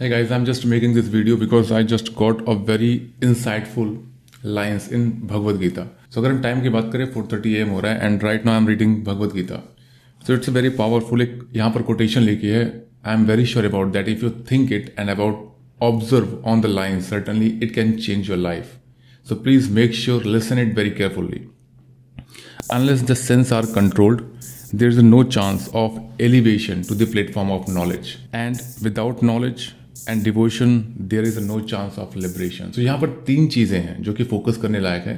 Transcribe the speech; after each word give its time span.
Hey 0.00 0.08
guys, 0.08 0.30
I'm 0.30 0.44
just 0.44 0.64
making 0.64 0.94
this 0.94 1.06
video 1.06 1.36
because 1.36 1.70
I 1.70 1.82
just 1.82 2.14
got 2.16 2.48
a 2.48 2.54
very 2.54 3.12
insightful 3.20 3.88
lines 4.42 4.88
in 4.88 5.26
Bhagavad 5.26 5.60
Gita. 5.60 5.86
So 6.10 6.20
अगर 6.20 6.30
हम 6.30 6.40
time 6.42 6.60
की 6.62 6.68
बात 6.76 6.90
करें 6.92 7.04
4:30 7.14 7.54
M 7.56 7.68
हो 7.70 7.80
रहा 7.80 7.92
है 7.92 8.06
and 8.06 8.22
right 8.24 8.46
now 8.46 8.54
I 8.54 8.60
am 8.60 8.68
reading 8.68 8.94
Bhagavad 9.04 9.32
Gita 9.32 9.62
so 10.26 10.34
it's 10.34 10.48
very 10.56 10.68
powerful 10.78 11.22
एक 11.22 11.38
यहाँ 11.56 11.70
पर 11.70 11.82
कोटेशन 11.90 12.22
लिखी 12.22 12.48
है 12.48 12.64
I 13.06 13.14
am 13.14 13.26
very 13.26 13.46
sure 13.52 13.64
about 13.64 13.92
that 13.92 14.08
if 14.08 14.22
you 14.24 14.30
think 14.50 14.72
it 14.72 14.94
and 14.98 15.10
about 15.10 15.48
observe 15.90 16.36
on 16.52 16.60
the 16.60 16.66
line 16.66 17.00
certainly 17.10 17.48
it 17.62 17.74
can 17.74 17.96
change 17.96 18.30
your 18.30 18.38
life 18.38 18.72
so 19.28 19.34
please 19.46 19.70
make 19.80 19.94
sure 19.94 20.24
listen 20.36 20.58
it 20.58 20.76
very 20.76 20.90
carefully 21.00 21.46
unless 22.74 23.00
the 23.06 23.14
sense 23.18 23.50
are 23.54 23.66
controlled 23.76 24.20
there 24.72 24.90
is 24.94 24.98
no 25.06 25.20
chance 25.36 25.64
of 25.80 25.94
elevation 26.26 26.82
to 26.90 26.96
the 27.00 27.08
platform 27.14 27.50
of 27.54 27.68
knowledge 27.76 28.10
and 28.32 28.60
without 28.86 29.24
knowledge 29.30 29.64
and 30.09 30.23
devotion 30.23 30.77
there 31.01 31.25
is 31.25 31.39
no 31.41 31.59
chance 31.61 31.99
of 31.99 32.17
liberation 32.17 32.71
so 32.71 32.81
यहाँ 32.81 32.97
पर 32.97 33.09
तीन 33.27 33.47
चीज़ें 33.47 33.79
हैं 33.79 34.01
जो 34.03 34.13
कि 34.13 34.23
focus 34.23 34.57
करने 34.57 34.79
लायक 34.79 35.03
है 35.03 35.17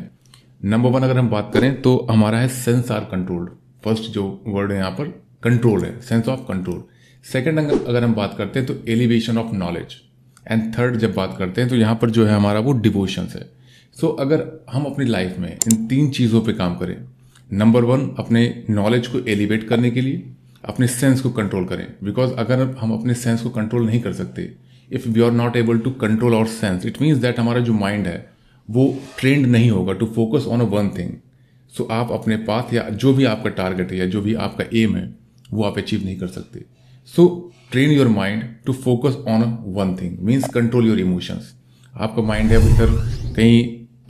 number 0.65 0.89
one 0.89 1.03
अगर 1.03 1.17
हम 1.17 1.29
बात 1.29 1.51
करें 1.53 1.81
तो 1.81 1.95
हमारा 2.11 2.39
है 2.39 2.47
सेंस 2.55 2.91
आर 2.91 3.07
कंट्रोल्ड 3.11 3.49
फ़र्स्ट 3.83 4.11
जो 4.11 4.23
वर्ड 4.47 4.71
है 4.71 4.77
यहाँ 4.77 4.91
पर 4.91 5.07
कंट्रोल 5.43 5.83
है 5.85 5.99
सेंस 6.01 6.27
ऑफ़ 6.27 6.39
कंट्रोल 6.47 6.83
सेकेंड 7.25 7.59
अगर 7.59 8.03
हम 8.03 8.13
बात 8.13 8.35
करते 8.37 8.59
हैं 8.59 8.67
तो 8.67 8.75
elevation 8.91 9.37
of 9.37 9.53
knowledge 9.55 9.95
and 10.45 10.73
third 10.77 10.97
जब 10.97 11.13
बात 11.13 11.35
करते 11.37 11.61
हैं 11.61 11.69
तो 11.69 11.75
यहाँ 11.75 11.95
पर 11.95 12.09
जो 12.09 12.25
है 12.25 12.35
हमारा 12.35 12.59
वो 12.59 12.73
डिवोशन 12.79 13.27
है 13.31 13.41
सो 13.97 14.07
so, 14.07 14.19
अगर 14.19 14.45
हम 14.69 14.83
अपनी 14.85 15.05
लाइफ 15.05 15.37
में 15.39 15.49
इन 15.51 15.85
तीन 15.87 16.09
चीज़ों 16.11 16.41
पे 16.41 16.53
काम 16.53 16.75
करें 16.75 16.97
नंबर 17.53 17.83
वन 17.83 18.09
अपने 18.19 18.43
नॉलेज 18.69 19.07
को 19.07 19.19
एलिवेट 19.29 19.67
करने 19.69 19.91
के 19.91 20.01
लिए 20.01 20.23
अपने 20.63 20.87
सेंस 20.89 21.21
को 21.21 21.29
कंट्रोल 21.31 21.65
करें 21.65 21.87
बिकॉज़ 22.03 22.33
अगर 22.35 22.61
हम 22.79 22.93
अपने 22.93 23.13
सेंस 23.15 23.41
को 23.41 23.49
कंट्रोल 23.49 23.85
नहीं 23.85 24.01
कर 24.01 24.13
सकते 24.13 24.49
if 24.91 25.07
we 25.09 25.21
are 25.21 25.31
not 25.33 25.55
able 25.57 25.79
to 25.79 25.91
control 26.01 26.33
our 26.33 26.45
sense 26.47 26.85
it 26.85 27.01
means 27.01 27.17
that 27.19 27.39
हमारा 27.39 27.59
जो 27.59 27.73
माइंड 27.73 28.07
है, 28.07 28.29
वो 28.67 28.99
ट्रेंड 29.19 29.45
नहीं 29.47 29.69
होगा 29.71 29.93
to 29.93 30.05
focus 30.15 30.45
on 30.47 30.61
a 30.61 30.69
one 30.69 30.89
thing 30.97 31.11
so 31.73 31.87
आप 31.91 32.11
अपने 32.11 32.37
पाथ 32.45 32.73
या 32.73 32.89
जो 32.91 33.13
भी 33.13 33.25
आपका 33.25 33.49
टारगेट 33.51 33.91
है 33.91 33.97
या 33.97 34.05
जो 34.05 34.21
भी 34.21 34.33
आपका 34.35 34.65
एम 34.75 34.95
है, 34.95 35.09
वो 35.53 35.63
आप 35.63 35.77
अचीव 35.77 36.03
नहीं 36.05 36.17
कर 36.17 36.27
सकते. 36.27 36.63
So 37.07 37.51
train 37.71 37.91
your 37.91 38.07
mind 38.07 38.43
to 38.65 38.73
focus 38.75 39.15
on 39.27 39.41
one 39.75 39.95
thing 39.95 40.17
means 40.19 40.47
control 40.49 40.87
your 40.87 40.99
emotions 40.99 41.53
आपका 41.95 42.21
माइंड 42.23 42.51
है 42.51 42.57
इधर 42.65 42.95
कहीं 43.35 43.57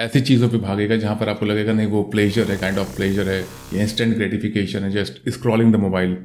ऐसी 0.02 0.22
चीज़ों 0.22 0.50
पे 0.50 0.58
भागेगा 0.60 0.96
जहाँ 0.98 1.16
पर 1.16 1.30
आपको 1.30 1.46
लगेगा, 1.46 1.74
नहीं, 1.74 1.88
वो 1.88 2.02
प्लेजर 2.04 2.52
है 2.52 2.58
काइंड 2.58 2.78
ऑफ़ 2.78 2.96
प्लेजर 2.96 3.30
है, 3.30 3.40
या 3.74 3.82
इंस्टेंट 3.84 4.16
ग्रेटिफिकेशन 4.16 4.84
है 4.84 4.92
just 4.92 5.30
scrolling 5.30 5.72
the 5.74 5.76
mobile 5.76 6.18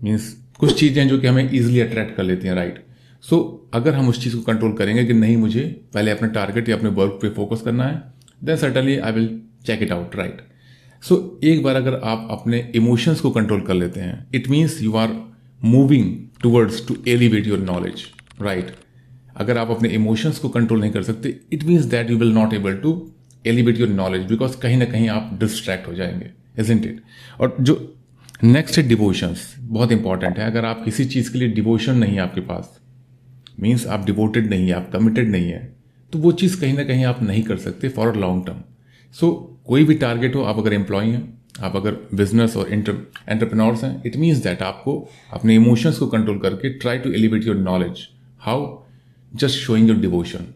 means 0.00 0.32
कुछ 0.58 0.78
चीज़ें 0.80 1.08
जो 1.08 1.18
कि 1.18 1.26
हमें 1.26 1.44
ईजिली 1.44 1.80
अट्रैक्ट 1.80 2.16
कर 2.16 2.22
लेती 2.22 2.48
हैं 2.48 2.54
राइट 2.54 2.84
सो 3.22 3.68
so, 3.68 3.76
अगर 3.76 3.94
हम 3.94 4.08
उस 4.08 4.24
चीज़ 4.24 4.36
को 4.36 4.42
कंट्रोल 4.42 4.72
करेंगे 4.72 5.04
कि 5.04 5.12
नहीं 5.12 5.36
मुझे 5.36 5.80
पहले 5.94 6.10
अपने 6.10 6.28
टारगेट 6.28 6.68
या 6.68 6.76
अपने 6.76 6.88
वर्क 6.88 7.18
पे 7.22 7.28
फोकस 7.30 7.62
करना 7.62 7.84
है 7.84 8.02
then 8.44 8.56
certainly 8.56 8.98
I 8.98 9.12
will 9.12 9.40
check 9.66 9.82
it 9.82 9.92
out 9.92 10.16
right 10.16 10.38
so 11.02 11.40
एक 11.44 11.62
बार 11.62 11.74
अगर 11.74 11.94
आप 11.94 12.28
अपने 12.30 12.72
इमोशंस 12.74 13.20
को 13.20 13.30
कंट्रोल 13.30 13.60
कर 13.60 13.74
लेते 13.74 14.00
हैं 14.00 14.26
it 14.34 14.48
means 14.48 14.82
you 14.82 14.96
are 14.96 15.34
moving 15.64 16.16
towards 16.42 16.88
to 16.88 16.96
elevate 17.08 17.46
your 17.46 17.58
knowledge 17.58 17.94
right 18.42 18.66
अगर 19.36 19.58
आप 19.58 19.70
अपने 19.70 19.88
इमोशंस 19.88 20.38
को 20.38 20.48
कंट्रोल 20.48 20.80
नहीं 20.80 20.90
कर 20.90 21.02
सकते 21.02 21.40
it 21.52 21.64
means 21.64 21.84
that 21.84 22.10
you 22.10 22.18
will 22.18 22.32
not 22.32 22.54
able 22.54 22.74
to 22.74 23.12
elevate 23.46 23.80
your 23.80 23.88
knowledge 23.88 24.22
because 24.22 24.56
कहीं 24.56 24.76
ना 24.76 24.84
कहीं 24.84 25.08
आप 25.08 25.36
डिस्ट्रैक्ट 25.40 25.88
हो 25.88 25.94
जाएँगे 25.94 26.30
इजेंट 26.58 26.84
इट 26.84 27.02
और 27.40 27.56
जो 27.60 27.94
नेक्स्ट 28.44 28.78
है 28.78 28.88
डिवोशंस 28.88 29.54
बहुत 29.58 29.92
इंपॉर्टेंट 29.92 30.38
है। 30.38 30.46
अगर 30.46 30.64
आप 30.64 30.84
किसी 30.84 31.04
चीज़ 31.04 31.32
के 31.32 31.38
लिए 31.38 31.48
डिवोशन 31.48 31.94
नहीं 31.94 32.12
है 32.12 32.20
आपके 32.20 32.40
पास 32.40 32.80
मीन्स 33.58 33.86
आप 33.86 34.04
डिवोटेड 34.06 34.50
नहीं 34.50 34.68
है 34.68 34.74
आप 34.74 34.90
कमिटेड 34.92 35.30
नहीं 35.30 35.50
है 35.50 35.66
तो 36.12 36.18
वो 36.18 36.32
चीज़ 36.32 36.60
कहीं 36.60 36.76
ना 36.76 36.84
कहीं 36.84 37.04
आप 37.04 37.22
नहीं 37.22 37.42
कर 37.42 37.56
सकते 37.58 37.88
for 37.88 38.08
a 38.08 38.20
long 38.20 38.46
term 38.46 38.62
so 39.14 39.30
कोई 39.66 39.84
भी 39.84 39.94
टारगेट 39.94 40.34
हो 40.34 40.42
आप 40.42 40.58
अगर 40.58 40.72
एम्प्लॉय 40.72 41.06
हैं 41.06 41.22
आप 41.60 41.76
अगर 41.76 41.96
बिज़नेस 42.14 42.56
और 42.56 42.72
एंटरप्रेन्योर्स 42.72 43.84
हैं 43.84 44.02
इट 44.06 44.16
मीन्स 44.16 44.38
दैट 44.38 44.62
आपको 44.62 44.96
अपने 45.32 45.54
इमोशंस 45.54 45.98
को 45.98 46.06
कंट्रोल 46.06 46.38
करके 46.38 46.70
try 46.78 46.98
to 46.98 47.12
elevate 47.12 47.46
your 47.46 47.56
knowledge 47.56 48.08
how 48.40 48.66
just 49.32 49.58
showing 49.58 49.88
your 49.88 49.98
devotion 49.98 50.46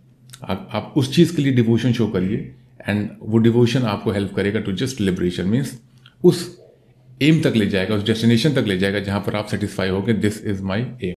आप, 0.43 0.93
उस 0.97 1.15
चीज़ 1.15 1.37
के 1.37 1.43
लिए 1.43 1.53
डिवोशन 1.53 1.93
शो 1.93 2.07
करिए 2.07 2.53
एंड 2.89 3.09
वो 3.23 3.39
डिवोशन 3.39 3.83
आपको 3.87 4.13
हेल्प 4.13 4.35
करेगा 4.37 4.61
टू 4.61 4.73
जस्ट 4.77 5.01
लिबरेशन 5.01 5.49
मीन्स 5.49 5.79
उस 6.23 6.47
एम 7.23 7.41
तक 7.43 7.57
ले 7.57 7.67
जाएगा 7.67 7.95
उस 7.95 8.05
डेस्टिनेशन 8.05 8.55
तक 8.55 8.67
ले 8.67 8.79
जाएगा 8.79 9.01
जहाँ 9.01 9.21
पर 9.21 9.37
आप 9.37 9.47
सेटिस्फाई 9.47 9.89
हो 9.89 10.03
दिस 10.13 10.45
इज़ 10.45 10.63
माई 10.63 10.81
एम 11.03 11.15